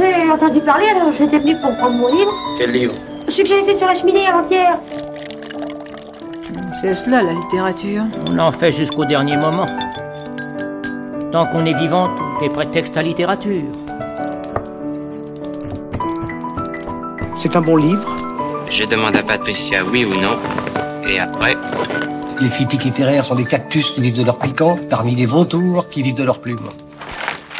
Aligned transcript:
J'ai 0.00 0.30
entendu 0.30 0.60
parler, 0.60 0.86
alors 0.86 1.12
j'étais 1.12 1.38
venu 1.38 1.54
pour 1.60 1.76
prendre 1.76 1.96
mon 1.96 2.08
livre. 2.08 2.32
Quel 2.56 2.72
livre 2.72 2.94
Celui 3.28 3.42
que 3.42 3.48
j'ai 3.48 3.60
laissé 3.60 3.76
sur 3.76 3.86
la 3.86 3.94
cheminée 3.94 4.26
avant-hier. 4.26 4.78
C'est 6.80 6.94
cela 6.94 7.22
la 7.22 7.32
littérature. 7.32 8.04
On 8.30 8.38
en 8.38 8.50
fait 8.50 8.72
jusqu'au 8.72 9.04
dernier 9.04 9.36
moment. 9.36 9.66
Tant 11.32 11.44
qu'on 11.46 11.66
est 11.66 11.74
vivant, 11.74 12.08
tout 12.16 12.44
est 12.44 12.48
prétexte 12.48 12.96
à 12.96 13.02
littérature. 13.02 13.64
C'est 17.36 17.54
un 17.56 17.60
bon 17.60 17.76
livre. 17.76 18.08
Je 18.70 18.86
demande 18.86 19.16
à 19.16 19.22
Patricia 19.22 19.84
oui 19.84 20.06
ou 20.06 20.14
non. 20.14 20.38
Et 21.08 21.18
après, 21.18 21.56
Les 22.40 22.48
critiques 22.48 22.84
littéraires 22.84 23.26
sont 23.26 23.34
des 23.34 23.44
cactus 23.44 23.90
qui 23.90 24.00
vivent 24.00 24.16
de 24.16 24.24
leur 24.24 24.38
piquant, 24.38 24.78
parmi 24.88 25.14
les 25.14 25.26
vautours 25.26 25.90
qui 25.90 26.02
vivent 26.02 26.14
de 26.14 26.24
leurs 26.24 26.40
plumes. 26.40 26.70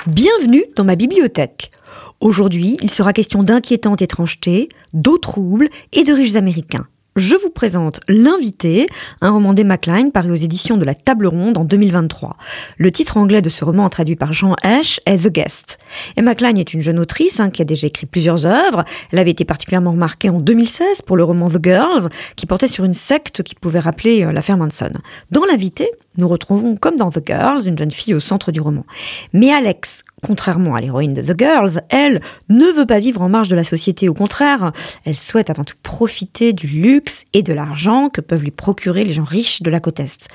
Bienvenue 0.07 0.64
dans 0.75 0.85
ma 0.85 0.96
bibliothèque. 0.96 1.71
Aujourd'hui, 2.20 2.76
il 2.82 2.90
sera 2.90 3.14
question 3.14 3.42
d'inquiétantes 3.42 4.02
étrangetés, 4.02 4.68
d'eau 4.92 5.16
trouble 5.16 5.70
et 5.94 6.04
de 6.04 6.12
riches 6.12 6.36
américains. 6.36 6.86
Je 7.16 7.34
vous 7.34 7.50
présente 7.50 8.00
L'invité, 8.08 8.86
un 9.20 9.30
roman 9.30 9.52
d'Emma 9.52 9.79
Klein 9.79 10.10
paru 10.10 10.30
aux 10.30 10.36
éditions 10.36 10.76
de 10.76 10.84
la 10.84 10.94
Table 10.94 11.26
Ronde 11.26 11.58
en 11.58 11.64
2023. 11.64 12.36
Le 12.76 12.93
titre 12.93 13.16
anglais 13.16 13.43
de 13.43 13.48
ce 13.48 13.64
roman 13.64 13.88
traduit 13.88 14.16
par 14.16 14.32
Jean 14.32 14.54
Hesch 14.62 15.00
est 15.06 15.18
The 15.18 15.32
Guest. 15.32 15.79
Emma 16.16 16.34
Klein 16.34 16.54
est 16.54 16.72
une 16.72 16.82
jeune 16.82 17.00
autrice 17.00 17.40
hein, 17.40 17.50
qui 17.50 17.62
a 17.62 17.64
déjà 17.64 17.88
écrit 17.88 18.06
plusieurs 18.06 18.46
œuvres. 18.46 18.84
Elle 19.10 19.18
avait 19.18 19.32
été 19.32 19.44
particulièrement 19.44 19.90
remarquée 19.90 20.30
en 20.30 20.40
2016 20.40 21.02
pour 21.02 21.16
le 21.16 21.24
roman 21.24 21.50
The 21.50 21.58
Girls, 21.62 22.10
qui 22.36 22.46
portait 22.46 22.68
sur 22.68 22.84
une 22.84 22.94
secte 22.94 23.43
qui 23.43 23.54
pouvait 23.54 23.80
rappeler 23.80 24.24
euh, 24.24 24.30
l'affaire 24.30 24.57
Manson. 24.57 24.93
Dans 25.32 25.44
L'invité, 25.46 25.90
nous 26.16 26.29
retrouvons, 26.29 26.76
comme 26.76 26.96
dans 26.96 27.10
The 27.10 27.26
Girls, 27.26 27.66
une 27.66 27.76
jeune 27.76 27.90
fille 27.90 28.14
au 28.14 28.21
centre 28.21 28.52
du 28.52 28.60
roman. 28.60 28.84
Mais 29.32 29.50
Alex, 29.50 30.02
contrairement 30.24 30.74
à 30.74 30.80
l'héroïne 30.80 31.14
de 31.14 31.22
The 31.22 31.38
Girls, 31.38 31.80
elle 31.88 32.20
ne 32.48 32.66
veut 32.66 32.86
pas 32.86 33.00
vivre 33.00 33.22
en 33.22 33.28
marge 33.28 33.48
de 33.48 33.56
la 33.56 33.64
société. 33.64 34.08
Au 34.08 34.14
contraire, 34.14 34.72
elle 35.04 35.16
souhaite 35.16 35.50
avant 35.50 35.64
tout 35.64 35.77
profiter 35.82 36.52
du 36.52 36.66
luxe 36.66 37.24
et 37.32 37.42
de 37.42 37.52
l'argent 37.52 38.08
que 38.08 38.20
peuvent 38.20 38.42
lui 38.42 38.50
procurer 38.50 39.04
les 39.04 39.12
gens 39.12 39.24
riches 39.24 39.62
de 39.62 39.70
la 39.70 39.80
côte 39.80 40.00
Est. 40.00 40.28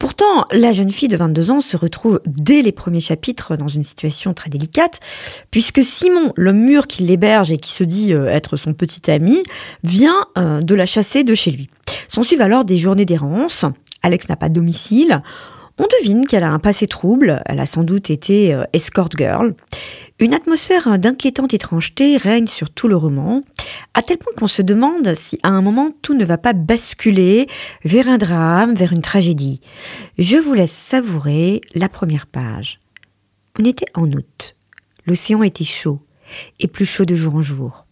Pourtant, 0.00 0.46
la 0.50 0.72
jeune 0.72 0.90
fille 0.90 1.08
de 1.08 1.16
22 1.18 1.50
ans 1.50 1.60
se 1.60 1.76
retrouve 1.76 2.22
dès 2.24 2.62
les 2.62 2.72
premiers 2.72 3.00
chapitres 3.00 3.56
dans 3.56 3.68
une 3.68 3.84
situation 3.84 4.32
très 4.32 4.48
délicate, 4.48 4.98
puisque 5.50 5.84
Simon, 5.84 6.32
l'homme 6.36 6.60
mûr 6.60 6.86
qui 6.86 7.02
l'héberge 7.02 7.52
et 7.52 7.58
qui 7.58 7.70
se 7.70 7.84
dit 7.84 8.14
euh, 8.14 8.26
être 8.26 8.56
son 8.56 8.72
petit 8.72 9.10
ami, 9.10 9.42
vient 9.84 10.26
euh, 10.38 10.62
de 10.62 10.74
la 10.74 10.86
chasser 10.86 11.22
de 11.22 11.34
chez 11.34 11.50
lui. 11.50 11.68
S'en 12.08 12.22
suivent 12.22 12.40
alors 12.40 12.64
des 12.64 12.78
journées 12.78 13.04
d'errance. 13.04 13.66
Alex 14.02 14.30
n'a 14.30 14.36
pas 14.36 14.48
domicile. 14.48 15.22
On 15.82 15.86
devine 16.02 16.26
qu'elle 16.26 16.44
a 16.44 16.50
un 16.50 16.58
passé 16.58 16.86
trouble, 16.86 17.42
elle 17.46 17.58
a 17.58 17.64
sans 17.64 17.84
doute 17.84 18.10
été 18.10 18.52
euh, 18.52 18.64
escort 18.74 19.08
girl. 19.16 19.54
Une 20.18 20.34
atmosphère 20.34 20.98
d'inquiétante 20.98 21.54
étrangeté 21.54 22.18
règne 22.18 22.48
sur 22.48 22.68
tout 22.68 22.86
le 22.86 22.96
roman, 22.96 23.40
à 23.94 24.02
tel 24.02 24.18
point 24.18 24.34
qu'on 24.36 24.46
se 24.46 24.60
demande 24.60 25.14
si 25.14 25.38
à 25.42 25.48
un 25.48 25.62
moment 25.62 25.90
tout 26.02 26.12
ne 26.12 26.26
va 26.26 26.36
pas 26.36 26.52
basculer 26.52 27.46
vers 27.82 28.08
un 28.08 28.18
drame, 28.18 28.74
vers 28.74 28.92
une 28.92 29.00
tragédie. 29.00 29.62
Je 30.18 30.36
vous 30.36 30.52
laisse 30.52 30.70
savourer 30.70 31.62
la 31.74 31.88
première 31.88 32.26
page. 32.26 32.78
On 33.58 33.64
était 33.64 33.90
en 33.94 34.12
août. 34.12 34.56
L'océan 35.06 35.42
était 35.42 35.64
chaud, 35.64 36.00
et 36.58 36.68
plus 36.68 36.84
chaud 36.84 37.06
de 37.06 37.16
jour 37.16 37.36
en 37.36 37.42
jour. 37.42 37.86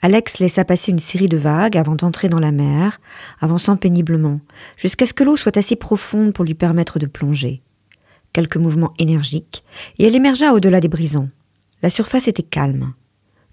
Alex 0.00 0.38
laissa 0.38 0.64
passer 0.64 0.92
une 0.92 1.00
série 1.00 1.28
de 1.28 1.36
vagues 1.36 1.76
avant 1.76 1.96
d'entrer 1.96 2.28
dans 2.28 2.38
la 2.38 2.52
mer, 2.52 3.00
avançant 3.40 3.76
péniblement, 3.76 4.40
jusqu'à 4.76 5.06
ce 5.06 5.12
que 5.12 5.24
l'eau 5.24 5.36
soit 5.36 5.56
assez 5.56 5.74
profonde 5.74 6.32
pour 6.32 6.44
lui 6.44 6.54
permettre 6.54 7.00
de 7.00 7.06
plonger. 7.06 7.62
Quelques 8.32 8.58
mouvements 8.58 8.94
énergiques, 8.98 9.64
et 9.98 10.06
elle 10.06 10.14
émergea 10.14 10.52
au-delà 10.52 10.80
des 10.80 10.88
brisants. 10.88 11.30
La 11.82 11.90
surface 11.90 12.28
était 12.28 12.44
calme. 12.44 12.92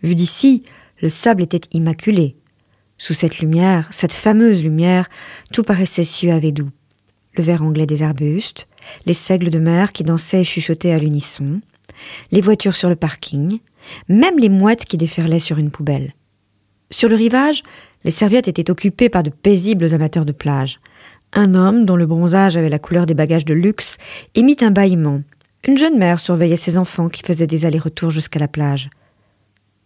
Vu 0.03 0.13
d'ici, 0.13 0.63
le 1.01 1.09
sable 1.09 1.41
était 1.41 1.67
immaculé. 1.71 2.35
Sous 2.99 3.13
cette 3.13 3.39
lumière, 3.39 3.87
cette 3.91 4.13
fameuse 4.13 4.63
lumière, 4.63 5.09
tout 5.51 5.63
paraissait 5.63 6.03
suave 6.03 6.45
et 6.45 6.51
doux. 6.51 6.69
Le 7.35 7.43
vert 7.43 7.63
anglais 7.63 7.87
des 7.87 8.03
arbustes, 8.03 8.67
les 9.07 9.13
seigles 9.13 9.49
de 9.49 9.59
mer 9.59 9.91
qui 9.91 10.03
dansaient 10.03 10.41
et 10.41 10.45
chuchotaient 10.45 10.91
à 10.91 10.99
l'unisson, 10.99 11.59
les 12.31 12.41
voitures 12.41 12.75
sur 12.75 12.87
le 12.87 12.95
parking, 12.95 13.59
même 14.09 14.37
les 14.37 14.49
mouettes 14.49 14.85
qui 14.85 14.97
déferlaient 14.97 15.39
sur 15.39 15.57
une 15.57 15.71
poubelle. 15.71 16.13
Sur 16.91 17.09
le 17.09 17.15
rivage, 17.15 17.63
les 18.03 18.11
serviettes 18.11 18.47
étaient 18.47 18.69
occupées 18.69 19.09
par 19.09 19.23
de 19.23 19.29
paisibles 19.29 19.93
amateurs 19.93 20.25
de 20.25 20.31
plage. 20.31 20.79
Un 21.33 21.55
homme, 21.55 21.85
dont 21.85 21.95
le 21.95 22.05
bronzage 22.05 22.55
avait 22.55 22.69
la 22.69 22.79
couleur 22.79 23.05
des 23.05 23.13
bagages 23.13 23.45
de 23.45 23.53
luxe, 23.53 23.97
émit 24.35 24.57
un 24.61 24.71
bâillement. 24.71 25.21
Une 25.67 25.77
jeune 25.77 25.97
mère 25.97 26.19
surveillait 26.19 26.55
ses 26.55 26.77
enfants 26.77 27.09
qui 27.09 27.23
faisaient 27.23 27.47
des 27.47 27.65
allers-retours 27.65 28.11
jusqu'à 28.11 28.39
la 28.39 28.47
plage. 28.47 28.89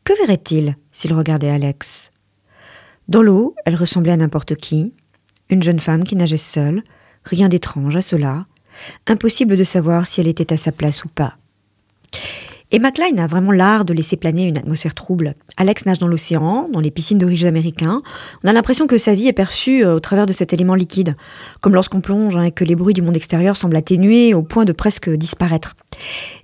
Que 0.04 0.14
verrait-il 0.20 0.76
s'il 0.92 1.14
regardait 1.14 1.50
Alex? 1.50 2.12
Dans 3.08 3.24
l'eau, 3.24 3.56
elle 3.66 3.76
ressemblait 3.76 4.12
à 4.12 4.18
n'importe 4.18 4.56
qui. 4.56 4.94
Une 5.50 5.64
jeune 5.64 5.80
femme 5.80 6.04
qui 6.04 6.16
nageait 6.16 6.38
seule, 6.38 6.84
rien 7.24 7.50
d'étrange 7.50 7.96
à 7.96 8.02
cela. 8.02 8.46
Impossible 9.08 9.58
de 9.58 9.64
savoir 9.64 10.06
si 10.06 10.22
elle 10.22 10.28
était 10.28 10.54
à 10.54 10.58
sa 10.58 10.72
place 10.72 11.04
ou 11.06 11.08
pas. 11.08 11.39
Emma 12.72 12.92
Klein 12.92 13.18
a 13.18 13.26
vraiment 13.26 13.52
l'art 13.52 13.84
de 13.84 13.94
laisser 13.94 14.16
planer 14.16 14.46
une 14.46 14.60
atmosphère 14.60 14.94
trouble. 14.94 15.34
Alex 15.58 15.88
nage 15.88 15.98
dans 15.98 16.08
l'océan, 16.08 16.70
dans 16.72 16.80
les 16.80 16.92
piscines 16.92 17.18
de 17.18 17.26
riches 17.26 17.46
américains. 17.46 18.04
On 18.44 18.48
a 18.48 18.54
l'impression 18.54 18.86
que 18.86 19.00
sa 19.00 19.16
vie 19.16 19.28
est 19.28 19.34
perçue 19.34 19.84
euh, 19.84 19.96
au 19.96 20.00
travers 20.00 20.28
de 20.28 20.34
cet 20.34 20.54
élément 20.54 20.76
liquide, 20.76 21.16
comme 21.62 21.74
lorsqu'on 21.74 22.00
plonge 22.00 22.36
hein, 22.36 22.44
et 22.44 22.52
que 22.52 22.64
les 22.64 22.76
bruits 22.76 22.94
du 22.94 23.02
monde 23.02 23.16
extérieur 23.16 23.58
semblent 23.58 23.76
atténués 23.76 24.36
au 24.36 24.44
point 24.44 24.66
de 24.66 24.72
presque 24.72 25.10
disparaître. 25.10 25.76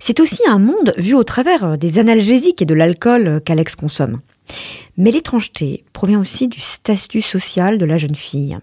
C'est 0.00 0.18
aussi 0.18 0.42
un 0.48 0.58
monde 0.58 0.94
vu 0.96 1.14
au 1.14 1.22
travers 1.22 1.62
euh, 1.62 1.76
des 1.76 2.00
analgésiques 2.00 2.60
et 2.60 2.66
de 2.66 2.74
l'alcool 2.74 3.28
euh, 3.28 3.38
qu'Alex 3.38 3.76
consomme. 3.76 4.18
Mais 4.96 5.10
l'étrangeté 5.10 5.84
provient 5.92 6.20
aussi 6.20 6.48
du 6.48 6.60
statut 6.60 7.20
social 7.20 7.78
de 7.78 7.84
la 7.84 7.98
jeune 7.98 8.14
fille. 8.14 8.56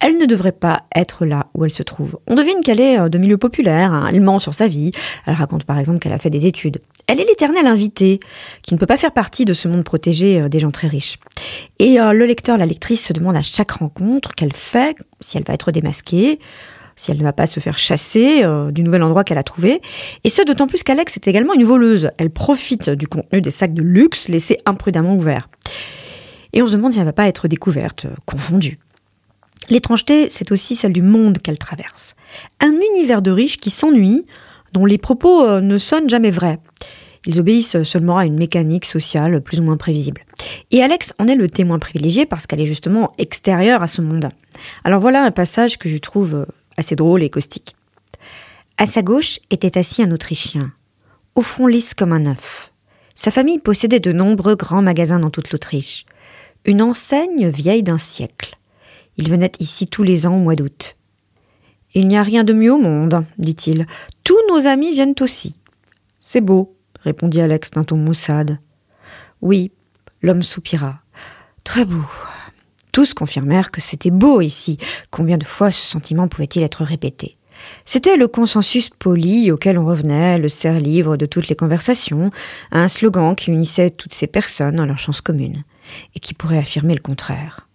Elle 0.00 0.18
ne 0.18 0.26
devrait 0.26 0.52
pas 0.52 0.82
être 0.94 1.24
là 1.24 1.46
où 1.54 1.64
elle 1.64 1.72
se 1.72 1.82
trouve. 1.82 2.18
On 2.26 2.34
devine 2.34 2.60
qu'elle 2.64 2.80
est 2.80 3.08
de 3.08 3.18
milieu 3.18 3.38
populaire, 3.38 3.92
hein, 3.92 4.08
elle 4.10 4.20
ment 4.20 4.38
sur 4.38 4.54
sa 4.54 4.68
vie, 4.68 4.90
elle 5.26 5.34
raconte 5.34 5.64
par 5.64 5.78
exemple 5.78 5.98
qu'elle 5.98 6.12
a 6.12 6.18
fait 6.18 6.30
des 6.30 6.46
études. 6.46 6.80
Elle 7.06 7.20
est 7.20 7.24
l'éternelle 7.24 7.66
invitée, 7.66 8.20
qui 8.62 8.74
ne 8.74 8.78
peut 8.78 8.86
pas 8.86 8.96
faire 8.96 9.12
partie 9.12 9.44
de 9.44 9.52
ce 9.52 9.66
monde 9.66 9.84
protégé 9.84 10.48
des 10.48 10.60
gens 10.60 10.70
très 10.70 10.88
riches. 10.88 11.18
Et 11.78 12.00
euh, 12.00 12.12
le 12.12 12.26
lecteur, 12.26 12.58
la 12.58 12.66
lectrice 12.66 13.06
se 13.06 13.12
demande 13.12 13.36
à 13.36 13.42
chaque 13.42 13.70
rencontre 13.70 14.34
qu'elle 14.34 14.52
fait, 14.52 14.96
si 15.20 15.36
elle 15.36 15.44
va 15.44 15.54
être 15.54 15.72
démasquée, 15.72 16.38
si 16.98 17.10
elle 17.10 17.18
ne 17.18 17.22
va 17.22 17.32
pas 17.32 17.46
se 17.46 17.60
faire 17.60 17.78
chasser 17.78 18.42
euh, 18.42 18.70
du 18.70 18.82
nouvel 18.82 19.02
endroit 19.02 19.24
qu'elle 19.24 19.38
a 19.38 19.42
trouvé. 19.42 19.80
Et 20.24 20.28
ce, 20.28 20.42
d'autant 20.42 20.66
plus 20.66 20.82
qu'Alex 20.82 21.16
est 21.16 21.28
également 21.28 21.54
une 21.54 21.64
voleuse. 21.64 22.10
Elle 22.18 22.30
profite 22.30 22.90
du 22.90 23.06
contenu 23.06 23.40
des 23.40 23.50
sacs 23.50 23.72
de 23.72 23.82
luxe 23.82 24.28
laissés 24.28 24.58
imprudemment 24.66 25.14
ouverts. 25.14 25.48
Et 26.52 26.60
on 26.60 26.66
se 26.66 26.72
demande 26.72 26.92
si 26.92 26.98
elle 26.98 27.04
ne 27.04 27.08
va 27.08 27.14
pas 27.14 27.28
être 27.28 27.48
découverte, 27.48 28.04
euh, 28.04 28.14
confondue. 28.26 28.78
L'étrangeté, 29.70 30.28
c'est 30.30 30.50
aussi 30.50 30.76
celle 30.76 30.92
du 30.92 31.02
monde 31.02 31.38
qu'elle 31.38 31.58
traverse. 31.58 32.14
Un 32.60 32.74
univers 32.94 33.22
de 33.22 33.30
riches 33.30 33.58
qui 33.58 33.70
s'ennuie, 33.70 34.26
dont 34.72 34.84
les 34.84 34.98
propos 34.98 35.44
euh, 35.44 35.60
ne 35.60 35.78
sonnent 35.78 36.10
jamais 36.10 36.30
vrais. 36.30 36.58
Ils 37.26 37.38
obéissent 37.38 37.82
seulement 37.82 38.16
à 38.16 38.24
une 38.24 38.38
mécanique 38.38 38.86
sociale 38.86 39.40
plus 39.42 39.60
ou 39.60 39.62
moins 39.62 39.76
prévisible. 39.76 40.22
Et 40.70 40.82
Alex 40.82 41.12
en 41.18 41.26
est 41.26 41.34
le 41.34 41.48
témoin 41.48 41.78
privilégié 41.78 42.26
parce 42.26 42.46
qu'elle 42.46 42.60
est 42.60 42.66
justement 42.66 43.12
extérieure 43.18 43.82
à 43.82 43.88
ce 43.88 44.00
monde. 44.00 44.28
Alors 44.84 45.00
voilà 45.00 45.22
un 45.22 45.30
passage 45.30 45.78
que 45.78 45.88
je 45.88 45.98
trouve 45.98 46.46
assez 46.78 46.96
drôle 46.96 47.22
et 47.22 47.30
caustique. 47.30 47.76
À 48.78 48.86
sa 48.86 49.02
gauche 49.02 49.40
était 49.50 49.76
assis 49.76 50.02
un 50.02 50.12
Autrichien, 50.12 50.72
au 51.34 51.42
front 51.42 51.66
lisse 51.66 51.92
comme 51.92 52.12
un 52.12 52.26
œuf. 52.26 52.72
Sa 53.14 53.30
famille 53.30 53.58
possédait 53.58 54.00
de 54.00 54.12
nombreux 54.12 54.54
grands 54.54 54.82
magasins 54.82 55.18
dans 55.18 55.30
toute 55.30 55.50
l'Autriche, 55.50 56.06
une 56.64 56.80
enseigne 56.80 57.48
vieille 57.48 57.82
d'un 57.82 57.98
siècle. 57.98 58.56
Il 59.16 59.28
venait 59.28 59.52
ici 59.58 59.88
tous 59.88 60.04
les 60.04 60.26
ans 60.26 60.36
au 60.36 60.40
mois 60.40 60.54
d'août. 60.54 60.96
Il 61.94 62.06
n'y 62.06 62.16
a 62.16 62.22
rien 62.22 62.44
de 62.44 62.52
mieux 62.52 62.72
au 62.72 62.78
monde, 62.78 63.24
dit-il. 63.38 63.86
Tous 64.22 64.38
nos 64.48 64.66
amis 64.66 64.92
viennent 64.92 65.14
aussi. 65.20 65.58
C'est 66.20 66.40
beau, 66.40 66.76
répondit 67.00 67.40
Alex 67.40 67.72
d'un 67.72 67.84
ton 67.84 67.96
maussade. 67.96 68.58
Oui, 69.40 69.72
l'homme 70.22 70.42
soupira. 70.42 71.00
Très 71.64 71.84
beau. 71.84 72.04
Tous 72.98 73.14
confirmèrent 73.14 73.70
que 73.70 73.80
c'était 73.80 74.10
beau 74.10 74.40
ici. 74.40 74.76
Combien 75.12 75.38
de 75.38 75.44
fois 75.44 75.70
ce 75.70 75.86
sentiment 75.86 76.26
pouvait-il 76.26 76.64
être 76.64 76.82
répété? 76.82 77.36
C'était 77.84 78.16
le 78.16 78.26
consensus 78.26 78.90
poli 78.90 79.52
auquel 79.52 79.78
on 79.78 79.86
revenait, 79.86 80.36
le 80.36 80.48
serre-livre 80.48 81.16
de 81.16 81.24
toutes 81.24 81.46
les 81.46 81.54
conversations, 81.54 82.32
un 82.72 82.88
slogan 82.88 83.36
qui 83.36 83.52
unissait 83.52 83.90
toutes 83.90 84.14
ces 84.14 84.26
personnes 84.26 84.80
en 84.80 84.84
leur 84.84 84.98
chance 84.98 85.20
commune, 85.20 85.62
et 86.16 86.18
qui 86.18 86.34
pourrait 86.34 86.58
affirmer 86.58 86.96
le 86.96 87.00
contraire. 87.00 87.68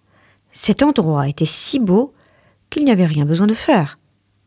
Cet 0.52 0.84
endroit 0.84 1.30
était 1.30 1.46
si 1.46 1.80
beau 1.80 2.14
qu'il 2.70 2.84
n'y 2.84 2.92
avait 2.92 3.06
rien 3.06 3.24
besoin 3.24 3.48
de 3.48 3.54
faire. 3.54 4.00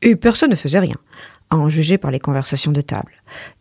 Et 0.03 0.15
personne 0.15 0.51
ne 0.51 0.57
faisait 0.57 0.79
rien 0.79 0.97
à 1.51 1.57
en 1.57 1.69
juger 1.69 1.99
par 1.99 2.11
les 2.11 2.19
conversations 2.19 2.73
de 2.73 2.81
table. 2.81 3.13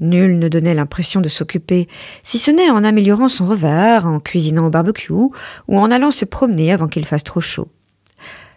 Nul 0.01 0.39
ne 0.39 0.47
donnait 0.47 0.73
l'impression 0.73 1.21
de 1.21 1.29
s'occuper, 1.29 1.87
si 2.23 2.37
ce 2.39 2.51
n'est 2.51 2.69
en 2.69 2.83
améliorant 2.83 3.29
son 3.29 3.45
revers, 3.45 4.05
en 4.05 4.19
cuisinant 4.19 4.67
au 4.67 4.69
barbecue, 4.69 5.13
ou 5.13 5.31
en 5.69 5.91
allant 5.91 6.11
se 6.11 6.25
promener 6.25 6.71
avant 6.71 6.87
qu'il 6.87 7.05
fasse 7.05 7.23
trop 7.23 7.41
chaud. 7.41 7.69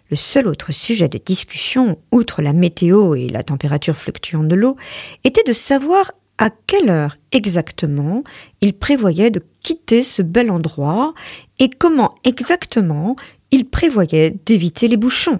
Le 0.09 0.15
seul 0.15 0.47
autre 0.47 0.71
sujet 0.71 1.07
de 1.07 1.19
discussion, 1.23 1.99
outre 2.11 2.41
la 2.41 2.53
météo 2.53 3.13
et 3.13 3.29
la 3.29 3.43
température 3.43 3.95
fluctuante 3.95 4.47
de 4.47 4.55
l'eau, 4.55 4.75
était 5.23 5.43
de 5.43 5.53
savoir 5.53 6.11
à 6.39 6.49
quelle 6.49 6.89
heure 6.89 7.17
exactement 7.31 8.23
il 8.61 8.73
prévoyait 8.73 9.29
de 9.29 9.43
quitter 9.61 10.03
ce 10.03 10.21
bel 10.21 10.49
endroit 10.49 11.13
et 11.59 11.69
comment 11.69 12.15
exactement 12.23 13.15
il 13.51 13.65
prévoyait 13.65 14.35
d'éviter 14.45 14.87
les 14.87 14.97
bouchons. 14.97 15.39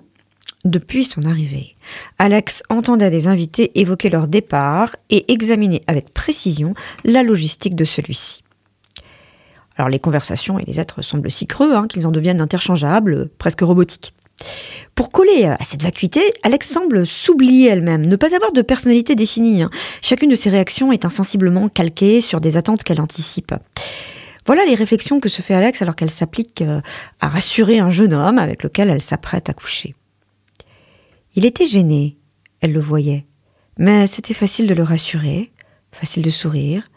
Depuis 0.65 1.05
son 1.05 1.23
arrivée, 1.23 1.75
Alex 2.17 2.63
entendait 2.69 3.09
des 3.09 3.27
invités 3.27 3.79
évoquer 3.79 4.09
leur 4.09 4.27
départ 4.27 4.95
et 5.09 5.31
examiner 5.31 5.81
avec 5.87 6.13
précision 6.13 6.73
la 7.03 7.23
logistique 7.23 7.75
de 7.75 7.85
celui-ci. 7.85 8.43
Alors 9.77 9.89
les 9.89 9.99
conversations 9.99 10.59
et 10.59 10.65
les 10.65 10.79
êtres 10.79 11.01
semblent 11.01 11.31
si 11.31 11.47
creux 11.47 11.73
hein, 11.73 11.87
qu'ils 11.87 12.05
en 12.05 12.11
deviennent 12.11 12.41
interchangeables, 12.41 13.29
presque 13.37 13.61
robotiques. 13.61 14.13
Pour 14.95 15.11
coller 15.11 15.45
à 15.45 15.63
cette 15.63 15.81
vacuité, 15.81 16.21
Alex 16.43 16.69
semble 16.69 17.05
s'oublier 17.05 17.69
elle-même, 17.69 18.05
ne 18.05 18.15
pas 18.17 18.35
avoir 18.35 18.51
de 18.51 18.61
personnalité 18.61 19.15
définie. 19.15 19.61
Hein. 19.61 19.69
Chacune 20.01 20.29
de 20.29 20.35
ses 20.35 20.49
réactions 20.49 20.91
est 20.91 21.05
insensiblement 21.05 21.69
calquée 21.69 22.19
sur 22.19 22.41
des 22.41 22.57
attentes 22.57 22.83
qu'elle 22.83 22.99
anticipe. 22.99 23.53
Voilà 24.45 24.65
les 24.65 24.75
réflexions 24.75 25.19
que 25.19 25.29
se 25.29 25.41
fait 25.41 25.53
Alex 25.53 25.81
alors 25.81 25.95
qu'elle 25.95 26.09
s'applique 26.09 26.61
euh, 26.61 26.81
à 27.21 27.29
rassurer 27.29 27.79
un 27.79 27.91
jeune 27.91 28.13
homme 28.13 28.39
avec 28.39 28.63
lequel 28.63 28.89
elle 28.89 29.01
s'apprête 29.01 29.49
à 29.49 29.53
coucher. 29.53 29.95
Il 31.35 31.45
était 31.45 31.67
gêné, 31.67 32.17
elle 32.59 32.73
le 32.73 32.79
voyait, 32.79 33.25
mais 33.77 34.07
c'était 34.07 34.33
facile 34.33 34.67
de 34.67 34.73
le 34.73 34.83
rassurer, 34.83 35.51
facile 35.91 36.23
de 36.23 36.29
sourire, 36.29 36.89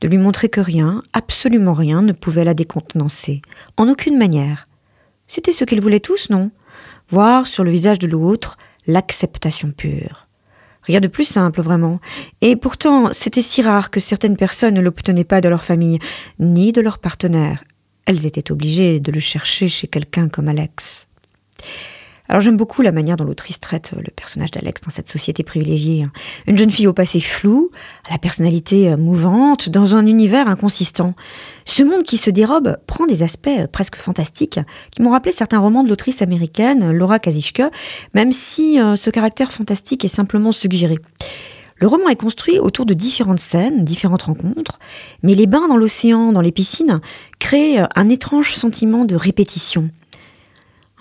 de 0.00 0.08
lui 0.08 0.18
montrer 0.18 0.48
que 0.48 0.60
rien, 0.60 1.02
absolument 1.12 1.74
rien, 1.74 2.00
ne 2.02 2.12
pouvait 2.12 2.44
la 2.44 2.54
décontenancer, 2.54 3.42
en 3.76 3.88
aucune 3.88 4.16
manière. 4.16 4.68
C'était 5.26 5.52
ce 5.52 5.64
qu'ils 5.64 5.80
voulaient 5.80 6.00
tous, 6.00 6.30
non? 6.30 6.50
Voir 7.10 7.46
sur 7.46 7.64
le 7.64 7.70
visage 7.70 7.98
de 7.98 8.06
l'autre 8.06 8.58
l'acceptation 8.86 9.72
pure. 9.72 10.28
Rien 10.82 11.00
de 11.00 11.08
plus 11.08 11.24
simple, 11.24 11.60
vraiment. 11.60 12.00
Et 12.40 12.56
pourtant, 12.56 13.12
c'était 13.12 13.42
si 13.42 13.60
rare 13.60 13.90
que 13.90 14.00
certaines 14.00 14.36
personnes 14.36 14.74
ne 14.74 14.80
l'obtenaient 14.80 15.24
pas 15.24 15.40
de 15.40 15.48
leur 15.48 15.64
famille, 15.64 15.98
ni 16.38 16.72
de 16.72 16.80
leur 16.80 16.98
partenaire. 16.98 17.64
Elles 18.06 18.24
étaient 18.24 18.50
obligées 18.50 18.98
de 18.98 19.12
le 19.12 19.20
chercher 19.20 19.68
chez 19.68 19.88
quelqu'un 19.88 20.28
comme 20.28 20.48
Alex. 20.48 21.06
Alors 22.30 22.40
j'aime 22.40 22.56
beaucoup 22.56 22.80
la 22.82 22.92
manière 22.92 23.16
dont 23.16 23.24
l'autrice 23.24 23.58
traite 23.58 23.90
euh, 23.92 24.00
le 24.00 24.12
personnage 24.14 24.52
d'Alex 24.52 24.82
dans 24.82 24.90
cette 24.90 25.08
société 25.08 25.42
privilégiée. 25.42 26.04
Hein. 26.04 26.12
Une 26.46 26.56
jeune 26.56 26.70
fille 26.70 26.86
au 26.86 26.92
passé 26.92 27.18
flou, 27.18 27.72
à 28.08 28.12
la 28.12 28.18
personnalité 28.18 28.88
euh, 28.88 28.96
mouvante, 28.96 29.68
dans 29.68 29.96
un 29.96 30.06
univers 30.06 30.46
inconsistant. 30.46 31.14
Ce 31.64 31.82
monde 31.82 32.04
qui 32.04 32.18
se 32.18 32.30
dérobe 32.30 32.76
prend 32.86 33.06
des 33.06 33.24
aspects 33.24 33.48
euh, 33.48 33.66
presque 33.66 33.96
fantastiques 33.96 34.60
qui 34.92 35.02
m'ont 35.02 35.10
rappelé 35.10 35.32
certains 35.32 35.58
romans 35.58 35.82
de 35.82 35.88
l'autrice 35.88 36.22
américaine 36.22 36.92
Laura 36.92 37.18
Kazishke, 37.18 37.64
même 38.14 38.30
si 38.30 38.78
ce 38.78 39.10
caractère 39.10 39.50
fantastique 39.50 40.04
est 40.04 40.08
simplement 40.08 40.52
suggéré. 40.52 40.98
Le 41.76 41.88
roman 41.88 42.08
est 42.10 42.16
construit 42.16 42.60
autour 42.60 42.86
de 42.86 42.94
différentes 42.94 43.40
scènes, 43.40 43.84
différentes 43.84 44.22
rencontres, 44.22 44.78
mais 45.24 45.34
les 45.34 45.46
bains 45.46 45.66
dans 45.66 45.76
l'océan, 45.76 46.30
dans 46.30 46.40
les 46.40 46.52
piscines, 46.52 47.00
créent 47.40 47.82
un 47.96 48.08
étrange 48.08 48.54
sentiment 48.54 49.04
de 49.04 49.16
répétition. 49.16 49.90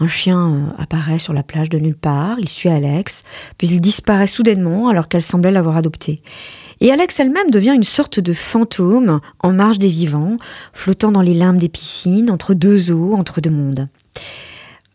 Un 0.02 0.08
chien 0.08 0.40
euh, 0.40 0.82
apparaît 0.82 1.20
sur 1.20 1.34
la 1.34 1.44
plage 1.44 1.70
de 1.70 1.78
nulle 1.78 1.98
part, 1.98 2.40
il 2.40 2.48
suit 2.48 2.70
Alex, 2.70 3.24
puis 3.58 3.68
il 3.68 3.82
disparaît 3.82 4.28
soudainement 4.28 4.88
alors 4.88 5.10
qu'elle 5.10 5.22
semblait 5.22 5.52
l'avoir 5.52 5.76
adopté. 5.76 6.22
Et 6.82 6.92
Alex 6.92 7.20
elle-même 7.20 7.52
devient 7.52 7.74
une 7.76 7.84
sorte 7.84 8.22
de 8.22 8.32
fantôme 8.32 9.20
en 9.40 9.52
marge 9.52 9.80
des 9.80 9.90
vivants, 9.90 10.38
flottant 10.72 11.12
dans 11.12 11.22
les 11.22 11.34
limbes 11.34 11.58
des 11.58 11.68
piscines, 11.68 12.32
entre 12.32 12.54
deux 12.54 12.92
eaux, 12.92 13.14
entre 13.14 13.42
deux 13.42 13.50
mondes. 13.50 13.90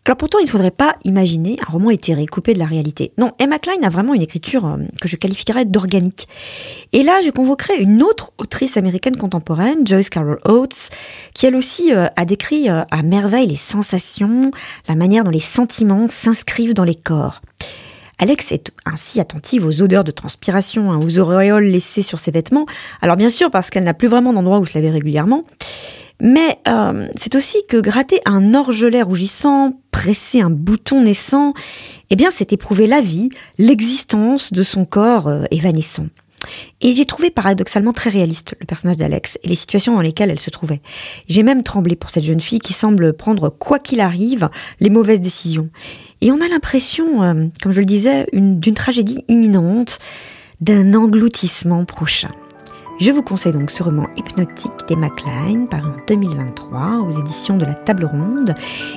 Alors 0.06 0.18
pourtant, 0.18 0.38
il 0.38 0.44
ne 0.44 0.50
faudrait 0.50 0.70
pas 0.70 0.96
imaginer 1.04 1.56
un 1.66 1.72
roman 1.72 1.88
éthéré, 1.88 2.26
coupé 2.26 2.52
de 2.52 2.58
la 2.58 2.66
réalité. 2.66 3.12
Non, 3.16 3.32
Emma 3.38 3.58
Klein 3.58 3.82
a 3.82 3.88
vraiment 3.88 4.12
une 4.12 4.20
écriture 4.20 4.66
euh, 4.66 4.76
que 5.00 5.08
je 5.08 5.16
qualifierais 5.16 5.64
d'organique. 5.64 6.28
Et 6.92 7.02
là, 7.02 7.22
je 7.24 7.30
convoquerai 7.30 7.80
une 7.80 8.02
autre 8.02 8.32
autrice 8.36 8.76
américaine 8.76 9.16
contemporaine, 9.16 9.86
Joyce 9.86 10.10
Carol 10.10 10.40
Oates, 10.44 10.90
qui 11.32 11.46
elle 11.46 11.56
aussi 11.56 11.94
euh, 11.94 12.06
a 12.16 12.26
décrit 12.26 12.68
euh, 12.68 12.82
à 12.90 13.02
merveille 13.02 13.46
les 13.46 13.56
sensations, 13.56 14.50
la 14.88 14.94
manière 14.94 15.24
dont 15.24 15.30
les 15.30 15.40
sentiments 15.40 16.08
s'inscrivent 16.10 16.74
dans 16.74 16.84
les 16.84 16.96
corps. 16.96 17.40
Alex 18.18 18.52
est 18.52 18.70
ainsi 18.86 19.20
attentive 19.20 19.66
aux 19.66 19.82
odeurs 19.82 20.04
de 20.04 20.12
transpiration, 20.12 20.92
hein, 20.92 21.00
aux 21.02 21.18
auréoles 21.18 21.64
laissées 21.64 22.02
sur 22.02 22.18
ses 22.18 22.30
vêtements. 22.30 22.66
Alors 23.02 23.16
bien 23.16 23.30
sûr, 23.30 23.50
parce 23.50 23.70
qu'elle 23.70 23.84
n'a 23.84 23.94
plus 23.94 24.08
vraiment 24.08 24.32
d'endroit 24.32 24.60
où 24.60 24.66
se 24.66 24.74
laver 24.74 24.90
régulièrement. 24.90 25.44
Mais 26.24 26.58
euh, 26.66 27.06
c'est 27.16 27.34
aussi 27.34 27.58
que 27.68 27.76
gratter 27.76 28.18
un 28.24 28.54
orgelet 28.54 29.02
rougissant, 29.02 29.78
presser 29.90 30.40
un 30.40 30.48
bouton 30.48 31.02
naissant, 31.02 31.52
eh 32.08 32.16
bien 32.16 32.30
c'est 32.30 32.54
éprouver 32.54 32.86
la 32.86 33.02
vie, 33.02 33.28
l'existence 33.58 34.50
de 34.50 34.62
son 34.62 34.86
corps 34.86 35.28
euh, 35.28 35.44
évanescent. 35.50 36.06
Et 36.80 36.94
j'ai 36.94 37.04
trouvé 37.04 37.30
paradoxalement 37.30 37.92
très 37.92 38.08
réaliste 38.08 38.54
le 38.58 38.64
personnage 38.64 38.96
d'Alex 38.96 39.38
et 39.42 39.48
les 39.48 39.54
situations 39.54 39.94
dans 39.96 40.00
lesquelles 40.00 40.30
elle 40.30 40.40
se 40.40 40.48
trouvait. 40.48 40.80
J'ai 41.28 41.42
même 41.42 41.62
tremblé 41.62 41.94
pour 41.94 42.08
cette 42.08 42.24
jeune 42.24 42.40
fille 42.40 42.58
qui 42.58 42.72
semble 42.72 43.12
prendre, 43.12 43.50
quoi 43.50 43.78
qu'il 43.78 44.00
arrive, 44.00 44.48
les 44.80 44.90
mauvaises 44.90 45.20
décisions. 45.20 45.68
Et 46.22 46.32
on 46.32 46.40
a 46.40 46.48
l'impression, 46.48 47.22
euh, 47.22 47.44
comme 47.62 47.72
je 47.72 47.80
le 47.80 47.86
disais, 47.86 48.26
d'une 48.32 48.74
tragédie 48.74 49.24
imminente, 49.28 49.98
d'un 50.62 50.94
engloutissement 50.94 51.84
prochain. 51.84 52.30
Je 53.00 53.10
vous 53.10 53.22
conseille 53.22 53.52
donc 53.52 53.70
ce 53.70 53.82
roman 53.82 54.06
hypnotique 54.16 54.72
d'Emma 54.88 55.10
Klein, 55.10 55.66
paru 55.66 55.88
en 55.88 55.96
2023 56.06 57.00
aux 57.00 57.10
éditions 57.10 57.56
de 57.56 57.64
la 57.64 57.74
Table 57.74 58.04
Ronde, 58.04 58.54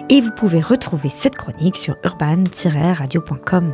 et 0.09 0.21
vous 0.21 0.31
pouvez 0.31 0.61
retrouver 0.61 1.09
cette 1.09 1.35
chronique 1.35 1.77
sur 1.77 1.97
urban-radio.com. 2.03 3.73